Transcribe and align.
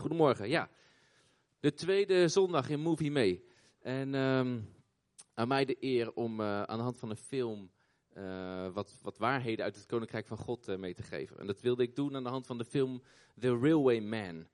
Goedemorgen, 0.00 0.48
ja. 0.48 0.70
De 1.60 1.74
tweede 1.74 2.28
zondag 2.28 2.68
in 2.68 2.80
Movie 2.80 3.10
Mee. 3.10 3.44
En 3.80 4.14
ehm, 4.14 4.60
aan 5.34 5.48
mij 5.48 5.64
de 5.64 5.76
eer 5.80 6.12
om 6.12 6.40
eh, 6.40 6.62
aan 6.62 6.76
de 6.76 6.82
hand 6.82 6.98
van 6.98 7.10
een 7.10 7.16
film 7.16 7.70
eh, 8.12 8.72
wat, 8.72 8.98
wat 9.02 9.18
waarheden 9.18 9.64
uit 9.64 9.76
het 9.76 9.86
Koninkrijk 9.86 10.26
van 10.26 10.36
God 10.36 10.68
eh, 10.68 10.76
mee 10.76 10.94
te 10.94 11.02
geven. 11.02 11.38
En 11.38 11.46
dat 11.46 11.60
wilde 11.60 11.82
ik 11.82 11.96
doen 11.96 12.16
aan 12.16 12.22
de 12.22 12.28
hand 12.28 12.46
van 12.46 12.58
de 12.58 12.64
film 12.64 13.02
The 13.38 13.58
Railway 13.58 14.00
Man. 14.00 14.46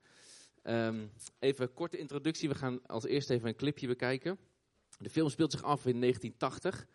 Ehm, 0.63 1.07
even 1.39 1.67
een 1.67 1.73
korte 1.73 1.97
introductie. 1.97 2.49
We 2.49 2.55
gaan 2.55 2.85
als 2.85 3.05
eerste 3.05 3.33
even 3.33 3.47
een 3.47 3.55
clipje 3.55 3.87
bekijken. 3.87 4.37
De 4.99 5.09
film 5.09 5.29
speelt 5.29 5.51
zich 5.51 5.63
af 5.63 5.85
in 5.85 5.99
1980. 5.99 6.87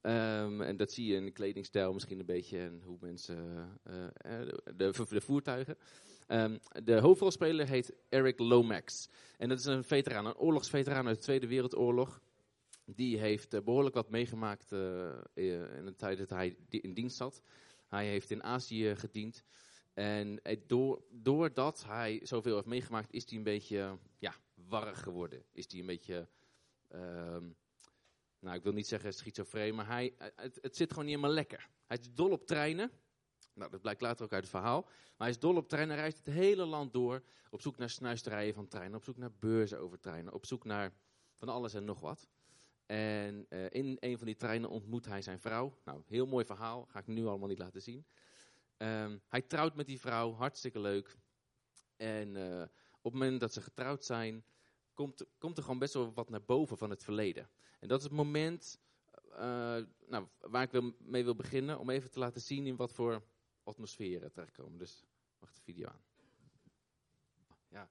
Ehm, 0.00 0.62
en 0.62 0.76
dat 0.76 0.92
zie 0.92 1.06
je 1.06 1.16
in 1.16 1.24
de 1.24 1.30
kledingstijl 1.30 1.92
misschien 1.92 2.18
een 2.18 2.26
beetje 2.26 2.58
en 2.58 2.82
hoe 2.84 2.98
mensen, 3.00 3.36
de, 3.82 4.60
de, 4.76 5.04
de 5.08 5.20
voertuigen. 5.20 5.76
Um, 6.30 6.58
de 6.84 7.00
hoofdrolspeler 7.00 7.68
heet 7.68 7.94
Eric 8.08 8.38
Lomax. 8.38 9.08
En 9.36 9.48
dat 9.48 9.58
is 9.58 9.64
een 9.64 9.84
veteraan, 9.84 10.26
een 10.26 10.36
oorlogsveteraan 10.36 11.06
uit 11.06 11.16
de 11.16 11.22
Tweede 11.22 11.46
Wereldoorlog. 11.46 12.20
Die 12.84 13.18
heeft 13.18 13.54
uh, 13.54 13.60
behoorlijk 13.60 13.94
wat 13.94 14.10
meegemaakt 14.10 14.72
uh, 14.72 15.08
in 15.34 15.84
de 15.84 15.94
tijd 15.96 16.18
dat 16.18 16.30
hij 16.30 16.56
in 16.68 16.94
dienst 16.94 17.16
zat. 17.16 17.42
Hij 17.86 18.06
heeft 18.06 18.30
in 18.30 18.42
Azië 18.42 18.96
gediend. 18.96 19.44
En 19.94 20.40
door, 20.66 21.02
doordat 21.10 21.84
hij 21.84 22.20
zoveel 22.22 22.54
heeft 22.54 22.66
meegemaakt, 22.66 23.12
is 23.12 23.28
hij 23.28 23.38
een 23.38 23.44
beetje 23.44 23.98
ja, 24.18 24.34
warrig 24.54 25.00
geworden. 25.02 25.44
Is 25.52 25.66
hij 25.70 25.80
een 25.80 25.86
beetje, 25.86 26.28
uh, 26.94 27.00
nou 28.38 28.56
ik 28.56 28.62
wil 28.62 28.72
niet 28.72 28.86
zeggen 28.86 29.12
schizofreen, 29.12 29.74
maar 29.74 29.86
hij, 29.86 30.14
het, 30.18 30.58
het 30.60 30.76
zit 30.76 30.90
gewoon 30.90 31.04
niet 31.04 31.14
helemaal 31.14 31.36
lekker. 31.36 31.68
Hij 31.86 31.98
is 32.00 32.14
dol 32.14 32.30
op 32.30 32.46
treinen. 32.46 32.90
Nou, 33.58 33.70
dat 33.70 33.80
blijkt 33.80 34.00
later 34.00 34.24
ook 34.24 34.32
uit 34.32 34.42
het 34.42 34.50
verhaal. 34.50 34.80
Maar 34.82 34.92
hij 35.16 35.28
is 35.28 35.38
dol 35.38 35.56
op 35.56 35.68
treinen. 35.68 35.94
Hij 35.94 36.02
reist 36.04 36.18
het 36.24 36.34
hele 36.34 36.64
land 36.64 36.92
door. 36.92 37.22
Op 37.50 37.60
zoek 37.60 37.76
naar 37.76 37.90
snuisterijen 37.90 38.54
van 38.54 38.68
treinen. 38.68 38.96
Op 38.96 39.04
zoek 39.04 39.16
naar 39.16 39.32
beurzen 39.38 39.80
over 39.80 40.00
treinen. 40.00 40.32
Op 40.32 40.46
zoek 40.46 40.64
naar 40.64 40.92
van 41.34 41.48
alles 41.48 41.74
en 41.74 41.84
nog 41.84 42.00
wat. 42.00 42.28
En 42.86 43.46
uh, 43.48 43.70
in 43.70 43.96
een 44.00 44.18
van 44.18 44.26
die 44.26 44.36
treinen 44.36 44.70
ontmoet 44.70 45.06
hij 45.06 45.22
zijn 45.22 45.38
vrouw. 45.38 45.78
Nou, 45.84 46.02
heel 46.06 46.26
mooi 46.26 46.44
verhaal. 46.44 46.84
Ga 46.84 46.98
ik 46.98 47.06
nu 47.06 47.26
allemaal 47.26 47.48
niet 47.48 47.58
laten 47.58 47.82
zien. 47.82 48.06
Um, 48.76 49.22
hij 49.28 49.42
trouwt 49.42 49.74
met 49.74 49.86
die 49.86 50.00
vrouw. 50.00 50.32
Hartstikke 50.32 50.80
leuk. 50.80 51.18
En 51.96 52.36
uh, 52.36 52.62
op 53.00 53.12
het 53.12 53.12
moment 53.12 53.40
dat 53.40 53.52
ze 53.52 53.62
getrouwd 53.62 54.04
zijn, 54.04 54.44
komt, 54.94 55.24
komt 55.38 55.56
er 55.56 55.62
gewoon 55.62 55.78
best 55.78 55.94
wel 55.94 56.12
wat 56.12 56.30
naar 56.30 56.42
boven 56.42 56.78
van 56.78 56.90
het 56.90 57.04
verleden. 57.04 57.48
En 57.80 57.88
dat 57.88 57.98
is 57.98 58.04
het 58.04 58.12
moment 58.12 58.78
uh, 59.32 59.76
nou, 60.06 60.26
waar 60.40 60.62
ik 60.72 60.92
mee 60.98 61.24
wil 61.24 61.34
beginnen. 61.34 61.78
Om 61.78 61.90
even 61.90 62.10
te 62.10 62.18
laten 62.18 62.40
zien 62.40 62.66
in 62.66 62.76
wat 62.76 62.92
voor 62.92 63.22
atmosfeer 63.68 64.30
terechtkomen. 64.30 64.78
Dus 64.78 65.04
wacht 65.38 65.56
de 65.56 65.62
video 65.62 65.88
aan. 65.88 66.02
Ja. 67.68 67.90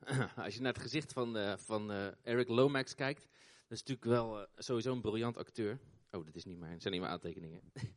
Als 0.44 0.54
je 0.54 0.60
naar 0.60 0.72
het 0.72 0.82
gezicht 0.82 1.12
van, 1.12 1.36
uh, 1.36 1.56
van 1.56 1.90
uh, 1.90 2.06
Eric 2.22 2.48
Lomax 2.48 2.94
kijkt, 2.94 3.22
dat 3.68 3.78
is 3.78 3.82
natuurlijk 3.82 4.04
wel 4.04 4.40
uh, 4.40 4.46
sowieso 4.56 4.92
een 4.92 5.00
briljant 5.00 5.36
acteur. 5.36 5.80
Oh, 6.10 6.24
dat 6.24 6.34
is 6.34 6.44
niet 6.44 6.58
mijn, 6.58 6.80
zijn 6.80 6.92
niet 6.92 7.02
mijn 7.02 7.12
aantekeningen. 7.12 7.62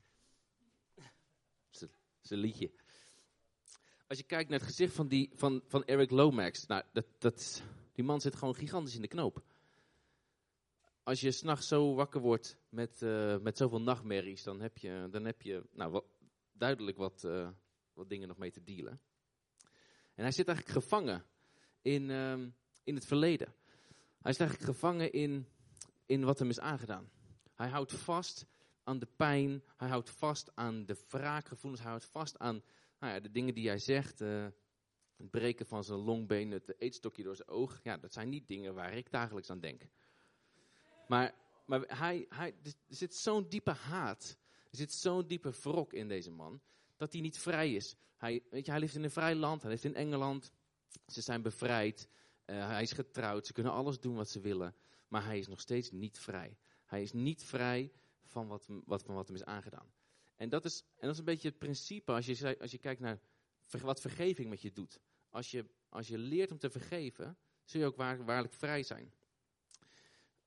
Een 2.29 2.37
liedje. 2.37 2.71
Als 4.07 4.17
je 4.17 4.23
kijkt 4.23 4.49
naar 4.49 4.59
het 4.59 4.67
gezicht 4.67 4.93
van, 4.93 5.07
die, 5.07 5.31
van, 5.33 5.61
van 5.67 5.85
Eric 5.85 6.11
Lomax, 6.11 6.65
nou, 6.65 6.83
dat, 6.93 7.05
dat, 7.17 7.63
die 7.93 8.03
man 8.03 8.21
zit 8.21 8.35
gewoon 8.35 8.55
gigantisch 8.55 8.95
in 8.95 9.01
de 9.01 9.07
knoop. 9.07 9.43
Als 11.03 11.21
je 11.21 11.31
s'nachts 11.31 11.67
zo 11.67 11.93
wakker 11.93 12.21
wordt 12.21 12.57
met, 12.69 13.01
met 13.41 13.57
zoveel 13.57 13.81
nachtmerries, 13.81 14.43
dan 14.43 14.61
heb 14.61 14.77
je, 14.77 15.07
dan 15.11 15.25
heb 15.25 15.41
je 15.41 15.63
nou, 15.71 15.91
wat, 15.91 16.05
duidelijk 16.61 16.97
wat, 16.97 17.23
uh, 17.25 17.49
wat 17.93 18.09
dingen 18.09 18.27
nog 18.27 18.37
mee 18.37 18.51
te 18.51 18.63
dealen. 18.63 19.01
En 20.13 20.23
hij 20.23 20.31
zit 20.31 20.47
eigenlijk 20.47 20.77
gevangen 20.77 21.25
in, 21.81 22.09
uh, 22.09 22.33
in 22.83 22.95
het 22.95 23.05
verleden. 23.05 23.53
Hij 24.21 24.31
is 24.31 24.37
eigenlijk 24.37 24.71
gevangen 24.71 25.11
in, 25.11 25.47
in 26.05 26.23
wat 26.23 26.39
hem 26.39 26.49
is 26.49 26.59
aangedaan. 26.59 27.09
Hij 27.55 27.69
houdt 27.69 27.93
vast 27.93 28.45
aan 28.83 28.99
de 28.99 29.07
pijn, 29.15 29.63
hij 29.77 29.89
houdt 29.89 30.09
vast 30.09 30.55
aan 30.55 30.85
de 30.85 30.97
wraakgevoelens, 31.07 31.81
hij 31.81 31.91
houdt 31.91 32.05
vast 32.05 32.39
aan 32.39 32.63
nou 32.99 33.13
ja, 33.13 33.19
de 33.19 33.31
dingen 33.31 33.53
die 33.53 33.67
hij 33.67 33.79
zegt. 33.79 34.21
Uh, 34.21 34.47
het 35.17 35.29
breken 35.29 35.65
van 35.65 35.83
zijn 35.83 35.99
longbeen, 35.99 36.51
het 36.51 36.79
eetstokje 36.79 37.23
door 37.23 37.35
zijn 37.35 37.47
oog. 37.47 37.79
Ja, 37.83 37.97
dat 37.97 38.13
zijn 38.13 38.29
niet 38.29 38.47
dingen 38.47 38.73
waar 38.73 38.93
ik 38.93 39.11
dagelijks 39.11 39.49
aan 39.49 39.59
denk. 39.59 39.81
Maar, 41.07 41.33
maar 41.65 41.97
hij, 41.97 42.25
hij, 42.29 42.55
er 42.63 42.73
zit 42.87 43.15
zo'n 43.15 43.49
diepe 43.49 43.71
haat 43.71 44.37
er 44.71 44.77
zit 44.77 44.93
zo'n 44.93 45.27
diepe 45.27 45.51
wrok 45.61 45.93
in 45.93 46.07
deze 46.07 46.31
man, 46.31 46.61
dat 46.97 47.13
hij 47.13 47.21
niet 47.21 47.37
vrij 47.37 47.73
is. 47.73 47.95
Hij, 48.17 48.43
weet 48.49 48.65
je, 48.65 48.71
hij 48.71 48.79
leeft 48.79 48.95
in 48.95 49.03
een 49.03 49.11
vrij 49.11 49.35
land, 49.35 49.61
hij 49.61 49.71
leeft 49.71 49.83
in 49.83 49.95
Engeland. 49.95 50.51
Ze 51.07 51.21
zijn 51.21 51.41
bevrijd, 51.41 52.09
uh, 52.45 52.67
hij 52.67 52.81
is 52.81 52.91
getrouwd, 52.91 53.45
ze 53.45 53.53
kunnen 53.53 53.71
alles 53.71 53.99
doen 53.99 54.15
wat 54.15 54.29
ze 54.29 54.39
willen. 54.39 54.75
Maar 55.07 55.25
hij 55.25 55.39
is 55.39 55.47
nog 55.47 55.59
steeds 55.59 55.91
niet 55.91 56.19
vrij. 56.19 56.57
Hij 56.85 57.01
is 57.01 57.13
niet 57.13 57.43
vrij 57.43 57.91
van 58.23 58.47
wat, 58.47 58.67
wat, 58.85 59.03
van 59.03 59.15
wat 59.15 59.27
hem 59.27 59.35
is 59.35 59.43
aangedaan. 59.43 59.93
En 60.35 60.49
dat 60.49 60.65
is, 60.65 60.79
en 60.79 61.01
dat 61.01 61.11
is 61.11 61.17
een 61.17 61.25
beetje 61.25 61.47
het 61.47 61.57
principe 61.57 62.11
als 62.11 62.25
je, 62.25 62.57
als 62.59 62.71
je 62.71 62.77
kijkt 62.77 62.99
naar 62.99 63.19
wat 63.81 64.01
vergeving 64.01 64.49
met 64.49 64.61
je 64.61 64.71
doet. 64.71 64.99
Als 65.29 65.51
je, 65.51 65.65
als 65.89 66.07
je 66.07 66.17
leert 66.17 66.51
om 66.51 66.57
te 66.57 66.69
vergeven, 66.69 67.37
zul 67.63 67.81
je 67.81 67.87
ook 67.87 67.95
waar, 67.95 68.25
waarlijk 68.25 68.53
vrij 68.53 68.83
zijn. 68.83 69.13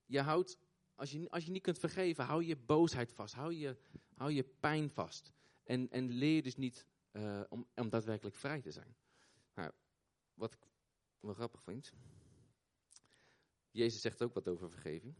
Je 0.06 0.20
houdt 0.20 0.58
als 0.94 1.10
je, 1.10 1.30
als 1.30 1.44
je 1.44 1.50
niet 1.50 1.62
kunt 1.62 1.78
vergeven, 1.78 2.24
hou 2.24 2.44
je 2.44 2.56
boosheid 2.56 3.12
vast, 3.12 3.34
hou 3.34 3.54
je, 3.54 3.76
hou 4.14 4.32
je 4.32 4.44
pijn 4.44 4.90
vast. 4.90 5.32
En, 5.64 5.90
en 5.90 6.10
leer 6.10 6.42
dus 6.42 6.56
niet 6.56 6.86
uh, 7.12 7.40
om, 7.48 7.66
om 7.74 7.88
daadwerkelijk 7.88 8.36
vrij 8.36 8.60
te 8.60 8.70
zijn. 8.70 8.96
Nou, 9.54 9.70
wat 10.34 10.52
ik 10.52 10.58
wel 11.20 11.34
grappig 11.34 11.62
vind. 11.62 11.92
Jezus 13.70 14.00
zegt 14.00 14.22
ook 14.22 14.34
wat 14.34 14.48
over 14.48 14.70
vergeving. 14.70 15.14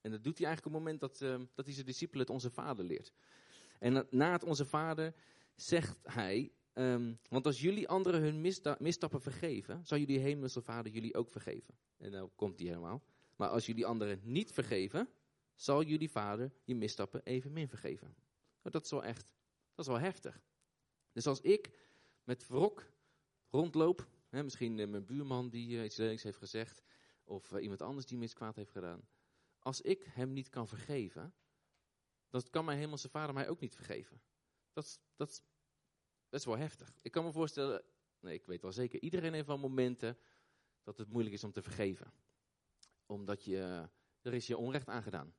En 0.00 0.10
dat 0.10 0.24
doet 0.24 0.38
hij 0.38 0.46
eigenlijk 0.46 0.76
op 0.76 0.82
het 0.82 0.90
moment 0.90 1.00
dat, 1.00 1.20
uh, 1.20 1.46
dat 1.54 1.64
hij 1.64 1.74
zijn 1.74 1.86
discipelen 1.86 2.20
het 2.20 2.34
Onze 2.34 2.50
Vader 2.50 2.84
leert. 2.84 3.12
En 3.78 4.06
na 4.10 4.32
het 4.32 4.44
Onze 4.44 4.64
Vader 4.64 5.14
zegt 5.54 5.98
hij, 6.02 6.52
um, 6.74 7.18
want 7.28 7.46
als 7.46 7.60
jullie 7.60 7.88
anderen 7.88 8.20
hun 8.20 8.40
missta 8.40 8.76
misstappen 8.80 9.20
vergeven, 9.20 9.86
zal 9.86 9.98
jullie 9.98 10.18
hemelse 10.18 10.62
Vader 10.62 10.92
jullie 10.92 11.14
ook 11.14 11.30
vergeven. 11.30 11.74
En 11.96 12.10
dan 12.10 12.30
komt 12.34 12.58
hij 12.58 12.68
helemaal. 12.68 13.02
Maar 13.38 13.48
als 13.48 13.66
jullie 13.66 13.86
anderen 13.86 14.20
niet 14.22 14.52
vergeven, 14.52 15.08
zal 15.54 15.82
jullie 15.82 16.10
vader 16.10 16.52
je 16.64 16.74
misstappen 16.74 17.22
evenmin 17.22 17.68
vergeven. 17.68 18.06
Nou, 18.62 18.70
dat 18.70 18.84
is 18.84 18.90
wel 18.90 19.04
echt, 19.04 19.34
dat 19.74 19.86
is 19.86 19.92
wel 19.92 20.00
heftig. 20.00 20.42
Dus 21.12 21.26
als 21.26 21.40
ik 21.40 21.78
met 22.24 22.46
wrok 22.46 22.92
rondloop, 23.48 24.08
hè, 24.28 24.42
misschien 24.42 24.78
uh, 24.78 24.86
mijn 24.86 25.04
buurman 25.04 25.50
die 25.50 25.76
uh, 25.76 25.84
iets 25.84 25.96
lelijks 25.96 26.22
heeft 26.22 26.38
gezegd, 26.38 26.82
of 27.24 27.52
uh, 27.52 27.62
iemand 27.62 27.82
anders 27.82 28.06
die 28.06 28.18
me 28.18 28.24
iets 28.24 28.34
kwaad 28.34 28.56
heeft 28.56 28.70
gedaan. 28.70 29.08
Als 29.58 29.80
ik 29.80 30.02
hem 30.04 30.32
niet 30.32 30.48
kan 30.48 30.68
vergeven, 30.68 31.34
dan 32.28 32.42
kan 32.50 32.64
mijn 32.64 32.78
hemelse 32.78 33.08
vader 33.08 33.34
mij 33.34 33.48
ook 33.48 33.60
niet 33.60 33.74
vergeven. 33.74 34.22
Dat, 34.72 35.00
dat, 35.16 35.42
dat 36.28 36.40
is 36.40 36.46
wel 36.46 36.58
heftig. 36.58 36.94
Ik 37.02 37.12
kan 37.12 37.24
me 37.24 37.32
voorstellen, 37.32 37.84
nee, 38.20 38.34
ik 38.34 38.46
weet 38.46 38.62
wel 38.62 38.72
zeker, 38.72 39.00
iedereen 39.00 39.32
heeft 39.32 39.46
wel 39.46 39.58
momenten 39.58 40.18
dat 40.82 40.98
het 40.98 41.08
moeilijk 41.08 41.34
is 41.34 41.44
om 41.44 41.52
te 41.52 41.62
vergeven 41.62 42.12
omdat 43.08 43.44
je, 43.44 43.88
er 44.22 44.34
is 44.34 44.46
je 44.46 44.56
onrecht 44.56 44.88
aangedaan. 44.88 45.34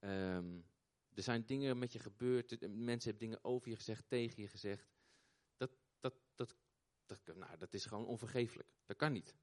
Um, 0.00 0.68
er 1.14 1.22
zijn 1.22 1.46
dingen 1.46 1.78
met 1.78 1.92
je 1.92 1.98
gebeurd, 1.98 2.60
mensen 2.60 3.10
hebben 3.10 3.28
dingen 3.28 3.44
over 3.44 3.68
je 3.68 3.76
gezegd, 3.76 4.08
tegen 4.08 4.42
je 4.42 4.48
gezegd. 4.48 4.92
Dat, 5.56 5.70
dat, 6.00 6.14
dat, 6.34 6.56
dat, 7.06 7.36
nou, 7.36 7.56
dat 7.58 7.74
is 7.74 7.84
gewoon 7.84 8.06
onvergeeflijk. 8.06 8.72
Dat 8.86 8.96
kan 8.96 9.12
niet. 9.12 9.36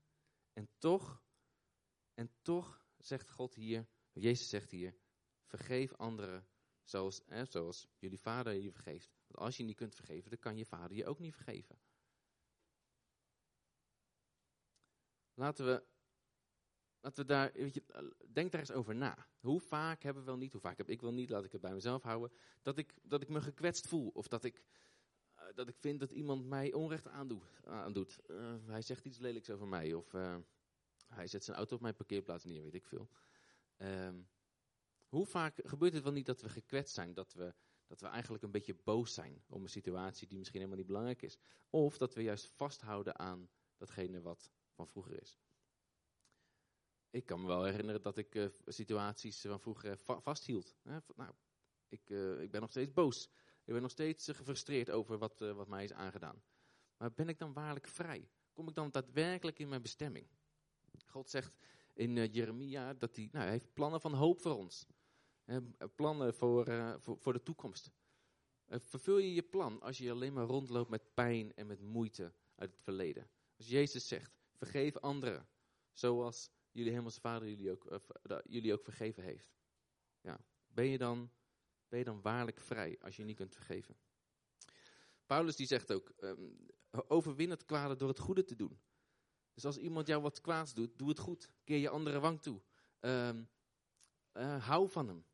En 0.53 0.69
toch, 0.77 1.23
en 2.13 2.31
toch 2.41 2.85
zegt 2.97 3.29
God 3.29 3.55
hier, 3.55 3.87
Jezus 4.11 4.49
zegt 4.49 4.71
hier, 4.71 4.95
vergeef 5.45 5.93
anderen 5.93 6.47
zoals, 6.83 7.21
zoals 7.49 7.87
jullie 7.99 8.19
vader 8.19 8.53
je 8.53 8.71
vergeeft. 8.71 9.11
Want 9.27 9.39
als 9.39 9.57
je 9.57 9.63
niet 9.63 9.75
kunt 9.75 9.95
vergeven, 9.95 10.29
dan 10.29 10.39
kan 10.39 10.57
je 10.57 10.65
vader 10.65 10.97
je 10.97 11.05
ook 11.05 11.19
niet 11.19 11.35
vergeven. 11.35 11.79
Laten 15.33 15.65
we 15.65 15.85
Laten 17.07 17.25
we 17.25 17.31
daar, 17.31 17.51
denk 18.33 18.51
daar 18.51 18.61
eens 18.61 18.71
over 18.71 18.95
na. 18.95 19.27
Hoe 19.39 19.59
vaak 19.59 20.03
hebben 20.03 20.23
we 20.23 20.29
wel 20.29 20.37
niet, 20.37 20.51
hoe 20.51 20.61
vaak 20.61 20.77
heb 20.77 20.89
ik 20.89 21.01
wel 21.01 21.13
niet, 21.13 21.29
laat 21.29 21.45
ik 21.45 21.51
het 21.51 21.61
bij 21.61 21.73
mezelf 21.73 22.03
houden, 22.03 22.31
dat 22.61 22.77
ik, 22.77 22.93
dat 23.03 23.21
ik 23.21 23.29
me 23.29 23.41
gekwetst 23.41 23.87
voel. 23.87 24.09
Of 24.13 24.27
dat 24.27 24.43
ik, 24.43 24.63
uh, 25.35 25.43
dat 25.55 25.67
ik 25.67 25.75
vind 25.77 25.99
dat 25.99 26.11
iemand 26.11 26.45
mij 26.45 26.73
onrecht 26.73 27.07
aandoet. 27.07 27.43
aandoet. 27.65 28.19
Uh, 28.27 28.55
hij 28.65 28.81
zegt 28.81 29.05
iets 29.05 29.17
lelijks 29.17 29.49
over 29.49 29.67
mij. 29.67 29.93
Of 29.93 30.13
uh, 30.13 30.37
hij 31.07 31.27
zet 31.27 31.43
zijn 31.43 31.57
auto 31.57 31.75
op 31.75 31.81
mijn 31.81 31.95
parkeerplaats 31.95 32.43
neer, 32.43 32.63
weet 32.63 32.73
ik 32.73 32.85
veel. 32.85 33.09
Um, 33.77 34.27
hoe 35.07 35.25
vaak 35.25 35.59
gebeurt 35.63 35.93
het 35.93 36.03
wel 36.03 36.13
niet 36.13 36.25
dat 36.25 36.41
we 36.41 36.49
gekwetst 36.49 36.93
zijn? 36.93 37.13
Dat 37.13 37.33
we, 37.33 37.53
dat 37.85 38.01
we 38.01 38.07
eigenlijk 38.07 38.43
een 38.43 38.51
beetje 38.51 38.75
boos 38.83 39.13
zijn 39.13 39.43
om 39.49 39.63
een 39.63 39.69
situatie 39.69 40.27
die 40.27 40.37
misschien 40.37 40.59
helemaal 40.59 40.79
niet 40.79 40.91
belangrijk 40.91 41.21
is. 41.21 41.37
Of 41.69 41.97
dat 41.97 42.13
we 42.13 42.23
juist 42.23 42.47
vasthouden 42.47 43.19
aan 43.19 43.49
datgene 43.77 44.21
wat 44.21 44.51
van 44.71 44.87
vroeger 44.87 45.21
is 45.21 45.39
ik 47.09 47.25
kan 47.25 47.41
me 47.41 47.47
wel 47.47 47.63
herinneren 47.63 48.01
dat 48.01 48.17
ik 48.17 48.35
uh, 48.35 48.47
situaties 48.65 49.41
van 49.41 49.59
vroeger 49.59 49.97
va 49.97 50.19
vasthield. 50.19 50.75
Hè? 50.83 50.97
Nou, 51.15 51.33
ik, 51.87 52.09
uh, 52.09 52.41
ik 52.41 52.51
ben 52.51 52.61
nog 52.61 52.69
steeds 52.69 52.93
boos. 52.93 53.29
Ik 53.63 53.73
ben 53.73 53.81
nog 53.81 53.91
steeds 53.91 54.25
gefrustreerd 54.31 54.89
over 54.89 55.17
wat, 55.17 55.39
wat 55.39 55.67
mij 55.67 55.83
is 55.83 55.93
aangedaan. 55.93 56.43
Maar 56.97 57.13
ben 57.13 57.29
ik 57.29 57.39
dan 57.39 57.53
waarlijk 57.53 57.87
vrij? 57.87 58.29
Kom 58.53 58.67
ik 58.67 58.75
dan 58.75 58.91
daadwerkelijk 58.91 59.59
in 59.59 59.69
mijn 59.69 59.81
bestemming? 59.81 60.27
God 61.05 61.29
zegt 61.29 61.57
in 61.93 62.25
Jeremia 62.25 62.93
dat 62.93 63.15
hij, 63.15 63.29
nou, 63.31 63.43
hij 63.43 63.53
heeft 63.53 63.73
plannen 63.73 64.01
van 64.01 64.13
hoop 64.13 64.41
voor 64.41 64.55
ons. 64.55 64.85
Plannen 65.95 66.33
voor, 66.33 66.65
voor, 66.99 67.17
voor, 67.19 67.33
de 67.33 67.43
toekomst. 67.43 67.91
vervul 68.67 69.17
je 69.17 69.33
je 69.33 69.43
plan 69.43 69.81
als 69.81 69.97
je 69.97 70.11
alleen 70.11 70.33
maar 70.33 70.45
rondloopt 70.45 70.89
met 70.89 71.13
pijn 71.13 71.55
en 71.55 71.67
met 71.67 71.81
moeite 71.81 72.33
uit 72.55 72.71
het 72.71 72.81
verleden? 72.81 73.29
Als 73.57 73.67
Jezus 73.67 74.07
zegt, 74.07 74.37
vergeef 74.53 74.97
anderen, 74.97 75.47
zoals 75.93 76.49
jullie 76.77 76.93
hemelse 76.93 77.19
vader 77.19 77.49
jullie 77.49 77.71
ook, 77.71 78.01
jullie 78.43 78.73
ook 78.73 78.83
vergeven 78.83 79.23
heeft. 79.23 79.55
Ja, 80.21 80.39
ben, 80.67 80.85
je 80.85 80.97
dan, 80.97 81.31
ben 81.87 81.99
je 81.99 82.05
dan 82.05 82.21
waarlijk 82.21 82.59
vrij 82.59 82.99
als 82.99 83.15
je 83.15 83.23
niet 83.23 83.35
kunt 83.35 83.55
vergeven? 83.55 83.97
Paulus 85.25 85.55
die 85.55 85.67
zegt 85.67 85.91
ook, 85.91 86.13
um, 86.19 86.67
overwin 87.07 87.49
het 87.49 87.65
kwade 87.65 87.95
door 87.95 88.07
het 88.07 88.19
goede 88.19 88.43
te 88.43 88.55
doen. 88.55 88.79
Dus 89.53 89.65
als 89.65 89.77
iemand 89.77 90.07
jou 90.07 90.21
wat 90.21 90.41
kwaads 90.41 90.73
doet, 90.73 90.97
doe 90.97 91.09
het 91.09 91.19
goed. 91.19 91.51
Keer 91.63 91.77
je 91.77 91.89
andere 91.89 92.19
wang 92.19 92.41
toe. 92.41 92.61
Um, 92.99 93.49
hou 94.59 94.89
van 94.89 95.07
hem. 95.07 95.25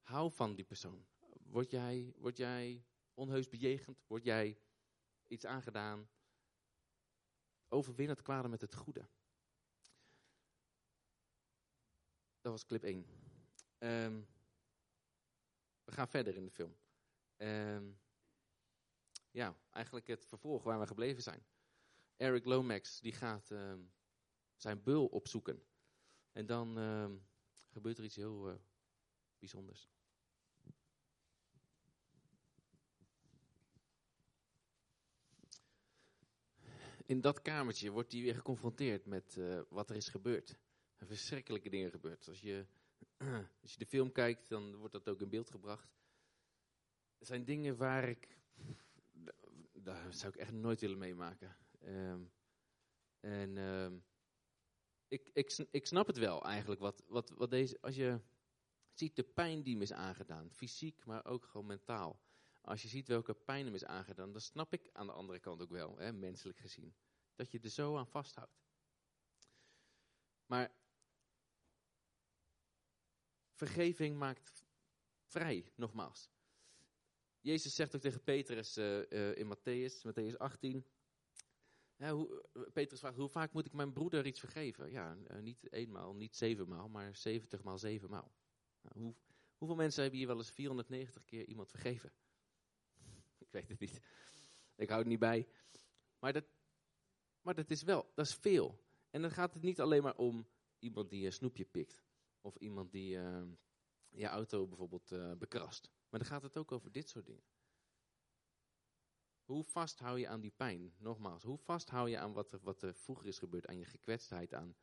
Hou 0.00 0.32
van 0.32 0.54
die 0.54 0.64
persoon. 0.64 1.06
Word 1.42 1.70
jij, 1.70 2.12
word 2.16 2.36
jij 2.36 2.84
onheus 3.14 3.48
bejegend? 3.48 4.04
Word 4.06 4.24
jij 4.24 4.58
iets 5.26 5.46
aangedaan? 5.46 6.08
Overwin 7.68 8.08
het 8.08 8.22
kwade 8.22 8.48
met 8.48 8.60
het 8.60 8.74
goede. 8.74 9.08
Dat 12.40 12.52
was 12.52 12.66
clip 12.66 12.82
1. 12.82 12.96
Um, 12.96 13.06
ehm, 13.78 14.20
we 15.84 15.92
gaan 15.92 16.08
verder 16.08 16.36
in 16.36 16.44
de 16.44 16.50
film. 16.50 16.76
Um, 17.36 17.98
ja, 19.30 19.56
eigenlijk 19.70 20.06
het 20.06 20.26
vervolg 20.26 20.62
waar 20.62 20.80
we 20.80 20.86
gebleven 20.86 21.22
zijn. 21.22 21.44
Eric 22.16 22.44
Lomax 22.44 23.00
die 23.00 23.12
gaat 23.12 23.50
uh, 23.50 23.74
zijn 24.56 24.82
bul 24.82 25.06
opzoeken. 25.06 25.62
En 26.32 26.46
dan 26.46 26.78
gebeurt 27.70 27.98
er 27.98 28.04
iets 28.04 28.16
heel 28.16 28.48
uh, 28.48 28.54
bijzonders. 29.38 29.90
In 37.06 37.20
dat 37.20 37.42
kamertje 37.42 37.90
wordt 37.90 38.12
hij 38.12 38.20
weer 38.20 38.34
geconfronteerd 38.34 39.06
met 39.06 39.36
uh, 39.36 39.60
wat 39.68 39.90
er 39.90 39.96
is 39.96 40.08
gebeurd. 40.08 40.58
Er 41.00 41.06
verschrikkelijke 41.06 41.68
dingen 41.68 41.90
gebeurd. 41.90 42.28
Als 42.28 42.40
je, 42.40 42.66
als 43.62 43.72
je 43.72 43.78
de 43.78 43.86
film 43.86 44.12
kijkt, 44.12 44.48
dan 44.48 44.76
wordt 44.76 44.92
dat 44.92 45.08
ook 45.08 45.20
in 45.20 45.30
beeld 45.30 45.50
gebracht. 45.50 45.98
Er 47.18 47.26
zijn 47.26 47.44
dingen 47.44 47.76
waar 47.76 48.08
ik 48.08 48.38
daar 49.72 50.14
zou 50.14 50.32
ik 50.32 50.38
echt 50.38 50.52
nooit 50.52 50.80
willen 50.80 50.98
meemaken. 50.98 51.56
Um, 51.82 52.32
en 53.20 53.56
um, 53.56 54.04
ik, 55.08 55.30
ik, 55.32 55.66
ik 55.70 55.86
snap 55.86 56.06
het 56.06 56.16
wel 56.16 56.44
eigenlijk, 56.44 56.80
wat, 56.80 57.04
wat, 57.06 57.30
wat 57.30 57.50
deze, 57.50 57.78
als 57.80 57.94
je 57.94 58.20
ziet 58.92 59.16
de 59.16 59.22
pijn 59.22 59.62
die 59.62 59.72
hem 59.72 59.82
is 59.82 59.92
aangedaan, 59.92 60.50
fysiek, 60.50 61.04
maar 61.04 61.24
ook 61.24 61.44
gewoon 61.44 61.66
mentaal. 61.66 62.20
Als 62.60 62.82
je 62.82 62.88
ziet 62.88 63.08
welke 63.08 63.34
pijn 63.34 63.64
hem 63.64 63.74
is 63.74 63.84
aangedaan, 63.84 64.32
dan 64.32 64.40
snap 64.40 64.72
ik 64.72 64.88
aan 64.92 65.06
de 65.06 65.12
andere 65.12 65.38
kant 65.38 65.62
ook 65.62 65.70
wel, 65.70 65.98
hè, 65.98 66.12
menselijk 66.12 66.58
gezien, 66.58 66.94
dat 67.34 67.50
je 67.50 67.60
er 67.60 67.70
zo 67.70 67.96
aan 67.96 68.06
vasthoudt. 68.06 68.60
Maar 70.46 70.72
vergeving 73.66 74.18
maakt 74.18 74.64
vrij, 75.24 75.72
nogmaals. 75.74 76.30
Jezus 77.40 77.74
zegt 77.74 77.94
ook 77.94 78.00
tegen 78.00 78.22
Petrus 78.22 78.78
uh, 78.78 79.10
uh, 79.10 79.36
in 79.36 79.54
Matthäus, 79.54 80.04
Matthäus 80.06 80.36
18. 80.36 80.86
Ja, 81.96 82.12
hoe, 82.12 82.44
Petrus 82.72 82.98
vraagt, 82.98 83.16
hoe 83.16 83.28
vaak 83.28 83.52
moet 83.52 83.66
ik 83.66 83.72
mijn 83.72 83.92
broeder 83.92 84.26
iets 84.26 84.40
vergeven? 84.40 84.90
Ja, 84.90 85.16
uh, 85.30 85.38
niet 85.38 85.72
eenmaal, 85.72 86.14
niet 86.14 86.36
zevenmaal, 86.36 86.88
maar 86.88 87.16
zeventig 87.16 87.62
maal 87.62 87.78
zevenmaal. 87.78 88.32
Nou, 88.80 89.04
hoe, 89.04 89.14
hoeveel 89.56 89.76
mensen 89.76 90.02
hebben 90.02 90.18
hier 90.18 90.28
wel 90.28 90.38
eens 90.38 90.50
490 90.50 91.24
keer 91.24 91.44
iemand 91.44 91.70
vergeven? 91.70 92.12
ik 93.44 93.50
weet 93.50 93.68
het 93.68 93.80
niet. 93.80 94.00
Ik 94.76 94.88
hou 94.88 95.00
het 95.00 95.08
niet 95.08 95.18
bij. 95.18 95.48
Maar 96.18 96.32
dat, 96.32 96.44
maar 97.42 97.54
dat 97.54 97.70
is 97.70 97.82
wel, 97.82 98.12
dat 98.14 98.26
is 98.26 98.34
veel. 98.34 98.84
En 99.10 99.22
dan 99.22 99.30
gaat 99.30 99.54
het 99.54 99.62
niet 99.62 99.80
alleen 99.80 100.02
maar 100.02 100.16
om 100.16 100.46
iemand 100.78 101.10
die 101.10 101.26
een 101.26 101.32
snoepje 101.32 101.64
pikt. 101.64 102.02
Of 102.40 102.56
iemand 102.56 102.92
die 102.92 103.08
je 104.08 104.26
auto 104.26 104.66
bijvoorbeeld 104.66 105.38
bekrast. 105.38 105.90
Maar 106.08 106.20
dan 106.20 106.28
gaat 106.28 106.42
het 106.42 106.56
ook 106.56 106.72
over 106.72 106.92
dit 106.92 107.08
soort 107.08 107.26
dingen. 107.26 107.44
Hoe 109.50 109.64
vast 109.64 109.98
hou 109.98 110.18
je 110.18 110.28
aan 110.28 110.40
die 110.40 110.50
pijn? 110.56 110.94
Nogmaals, 110.98 111.42
hoe 111.42 111.58
vast 111.58 111.88
hou 111.88 112.10
je 112.10 112.18
aan 112.18 112.32
wat 112.32 112.52
er, 112.52 112.60
wat 112.62 112.82
er 112.82 112.94
vroeger 112.94 113.26
is 113.26 113.38
gebeurd, 113.38 113.66
aan 113.66 113.78
je 113.78 113.84
gekwetstheid, 113.84 114.54
aan, 114.54 114.76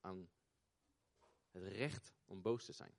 aan, 0.00 0.30
het 1.50 1.62
recht 1.62 2.12
om 2.24 2.42
boos 2.42 2.64
te 2.64 2.72
zijn? 2.72 2.94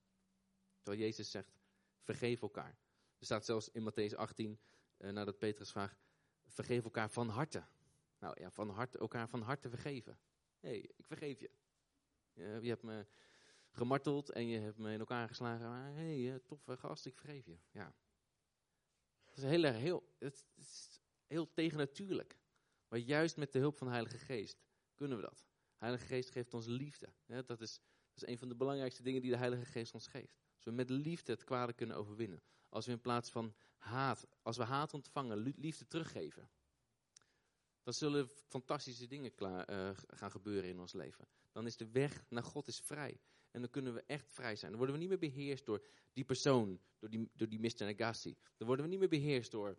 Terwijl 0.81 1.03
Jezus 1.03 1.31
zegt, 1.31 1.53
vergeef 1.99 2.41
elkaar. 2.41 2.77
Er 3.17 3.25
staat 3.25 3.45
zelfs 3.45 3.69
in 3.69 3.91
Matthäus 3.91 4.15
18, 4.15 4.59
uh, 4.97 5.09
nadat 5.11 5.37
Petrus 5.37 5.71
vraagt, 5.71 5.97
vergeef 6.45 6.83
elkaar 6.83 7.09
van 7.09 7.29
harte. 7.29 7.65
Nou 8.19 8.39
ja, 8.39 8.51
van 8.51 8.69
harte, 8.69 8.97
elkaar 8.97 9.29
van 9.29 9.41
harte 9.41 9.69
vergeven. 9.69 10.19
Hé, 10.59 10.69
hey, 10.69 10.91
ik 10.95 11.05
vergeef 11.05 11.39
je. 11.39 11.51
Uh, 12.33 12.61
je 12.61 12.69
hebt 12.69 12.83
me 12.83 13.05
gemarteld 13.73 14.29
en 14.29 14.47
je 14.47 14.59
hebt 14.59 14.77
me 14.77 14.91
in 14.91 14.99
elkaar 14.99 15.27
geslagen. 15.27 15.67
Hé, 15.67 16.27
hey, 16.27 16.39
toffe 16.39 16.77
gast, 16.77 17.05
ik 17.05 17.17
vergeef 17.17 17.45
je. 17.45 17.57
Ja. 17.71 17.95
Het 19.23 19.37
is 19.37 19.43
heel, 19.43 19.63
heel, 19.63 20.13
het 20.19 20.45
is 20.55 21.01
heel 21.27 21.53
tegennatuurlijk. 21.53 22.37
Maar 22.87 22.99
juist 22.99 23.37
met 23.37 23.51
de 23.51 23.59
hulp 23.59 23.77
van 23.77 23.87
de 23.87 23.93
Heilige 23.93 24.17
Geest 24.17 24.63
kunnen 24.95 25.17
we 25.17 25.23
dat. 25.23 25.37
De 25.37 25.89
Heilige 25.89 26.05
Geest 26.05 26.29
geeft 26.29 26.53
ons 26.53 26.65
liefde. 26.65 27.13
dat, 27.25 27.61
is, 27.61 27.81
dat 28.13 28.23
is 28.23 28.27
een 28.27 28.37
van 28.37 28.47
de 28.47 28.55
belangrijkste 28.55 29.03
dingen 29.03 29.21
die 29.21 29.31
de 29.31 29.37
Heilige 29.37 29.65
Geest 29.65 29.93
ons 29.93 30.07
geeft. 30.07 30.37
Als 30.55 30.65
we 30.65 30.71
met 30.71 30.89
liefde 30.89 31.31
het 31.31 31.43
kwade 31.43 31.73
kunnen 31.73 31.95
overwinnen. 31.95 32.43
Als 32.69 32.85
we 32.85 32.91
in 32.91 33.01
plaats 33.01 33.29
van 33.29 33.55
haat, 33.77 34.27
als 34.41 34.57
we 34.57 34.63
haat 34.63 34.93
ontvangen, 34.93 35.37
liefde 35.37 35.87
teruggeven. 35.87 36.49
Dan 37.83 37.93
zullen 37.93 38.29
fantastische 38.47 39.07
dingen 39.07 39.35
klaar, 39.35 39.69
uh, 39.69 39.97
gaan 40.07 40.31
gebeuren 40.31 40.69
in 40.69 40.79
ons 40.79 40.93
leven. 40.93 41.27
Dan 41.51 41.65
is 41.65 41.77
de 41.77 41.91
weg 41.91 42.25
naar 42.29 42.43
God 42.43 42.67
is 42.67 42.79
vrij. 42.79 43.21
En 43.53 43.61
dan 43.61 43.69
kunnen 43.69 43.93
we 43.93 44.03
echt 44.07 44.31
vrij 44.31 44.55
zijn. 44.55 44.71
Dan 44.71 44.79
worden 44.79 44.95
we 44.95 45.01
niet 45.01 45.11
meer 45.11 45.31
beheerst 45.31 45.65
door 45.65 45.85
die 46.13 46.23
persoon, 46.23 46.79
door 46.99 47.09
die, 47.09 47.29
door 47.33 47.49
die 47.49 47.59
Mr. 47.59 47.85
Nagasi. 47.85 48.37
Dan 48.57 48.67
worden 48.67 48.85
we 48.85 48.91
niet 48.91 48.99
meer 48.99 49.19
beheerst 49.19 49.51
door 49.51 49.77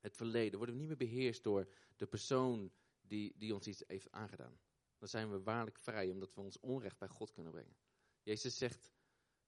het 0.00 0.16
verleden. 0.16 0.50
Dan 0.50 0.58
worden 0.58 0.74
we 0.74 0.80
niet 0.80 0.98
meer 0.98 1.08
beheerst 1.08 1.42
door 1.42 1.68
de 1.96 2.06
persoon 2.06 2.72
die, 3.00 3.34
die 3.36 3.54
ons 3.54 3.66
iets 3.66 3.82
heeft 3.86 4.10
aangedaan. 4.10 4.60
Dan 4.98 5.08
zijn 5.08 5.30
we 5.30 5.42
waarlijk 5.42 5.78
vrij, 5.78 6.10
omdat 6.10 6.34
we 6.34 6.40
ons 6.40 6.60
onrecht 6.60 6.98
bij 6.98 7.08
God 7.08 7.32
kunnen 7.32 7.52
brengen. 7.52 7.76
Jezus 8.22 8.56
zegt, 8.56 8.92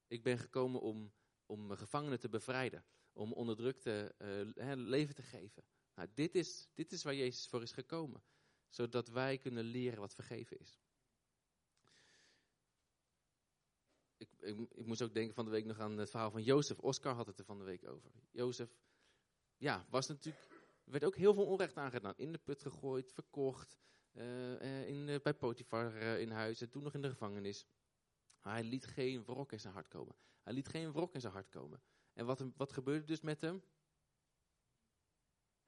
ik 0.07 0.23
ben 0.23 0.39
gekomen 0.39 0.81
om, 0.81 1.13
om 1.47 1.71
gevangenen 1.71 2.21
te 2.21 2.29
bevrijden. 2.29 2.85
Om 3.13 3.33
onderdrukte 3.33 4.15
uh, 4.55 4.73
leven 4.75 5.15
te 5.15 5.23
geven. 5.23 5.65
Nou, 5.95 6.09
dit, 6.15 6.35
is, 6.35 6.69
dit 6.75 6.93
is 6.93 7.03
waar 7.03 7.15
Jezus 7.15 7.47
voor 7.47 7.63
is 7.63 7.73
gekomen. 7.73 8.23
Zodat 8.69 9.09
wij 9.09 9.39
kunnen 9.39 9.65
leren 9.65 10.01
wat 10.01 10.15
vergeven 10.15 10.59
is. 10.59 10.84
Ik, 14.45 14.59
ik, 14.75 14.87
moest 14.87 15.03
ook 15.03 15.15
denken 15.15 15.35
van 15.35 15.45
de 15.45 15.51
week 15.51 15.65
nog 15.65 15.79
aan 15.79 15.99
het 15.99 16.11
verhaal 16.11 16.31
van 16.31 16.43
Jozef. 16.43 16.79
Oscar 16.79 17.15
had 17.15 17.27
het 17.27 17.39
er 17.39 17.45
van 17.45 17.59
de 17.59 17.65
week 17.65 17.89
over. 17.89 18.11
Jozef, 18.31 18.77
ja, 19.57 19.87
was 19.91 20.07
natuurlijk, 20.07 20.49
werd 20.85 21.05
ook 21.05 21.17
heel 21.17 21.35
veel 21.35 21.47
onrecht 21.47 21.77
aangedaan. 21.77 22.15
In 22.17 22.33
de 22.33 22.39
put 22.39 22.63
gegooid, 22.63 23.13
verkocht, 23.13 23.79
uh, 24.13 24.89
in, 24.89 25.09
uh, 25.09 25.21
bij 25.23 25.35
Potifar 25.35 25.95
in 25.97 26.31
huis 26.31 26.61
en 26.61 26.71
toen 26.71 26.83
nog 26.83 26.95
in 26.95 27.03
de 27.03 27.11
gevangenis. 27.11 27.67
Hij 28.41 28.65
liet 28.65 28.87
geen 28.87 29.25
wrok 29.25 29.53
in 29.53 29.61
zijn 29.61 29.73
hart 29.73 29.89
komen. 29.89 30.17
Hij 30.43 30.53
liet 30.53 30.69
geen 30.69 30.93
wrok 30.93 31.15
in 31.15 31.21
zijn 31.21 31.33
hart 31.33 31.49
komen. 31.49 31.83
En 32.13 32.27
wat, 32.27 32.45
wat 32.57 32.73
gebeurde 32.73 33.05
dus 33.05 33.21
met 33.21 33.41
hem? 33.41 33.63